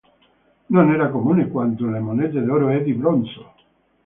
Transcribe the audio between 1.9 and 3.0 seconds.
monete d'oro e di